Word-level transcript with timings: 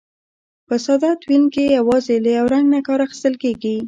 په 0.67 0.75
ساده 0.85 1.11
تلوین 1.19 1.43
کې 1.53 1.63
یوازې 1.77 2.15
له 2.23 2.29
یو 2.37 2.45
رنګ 2.53 2.65
نه 2.73 2.79
کار 2.87 2.99
اخیستل 3.05 3.33
کیږي. 3.43 3.75